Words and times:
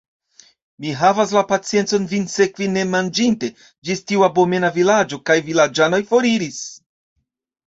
Mi 0.85 0.93
havas 1.01 1.33
la 1.35 1.43
paciencon 1.51 2.07
vin 2.13 2.25
sekvi 2.35 2.69
nemanĝinte, 2.77 3.51
ĝis 3.91 4.01
tiu 4.13 4.25
abomena 4.29 4.73
vilaĝo; 4.79 5.21
kaj 5.29 5.37
vilaĝanoj 5.53 6.01
foriris! 6.15 6.61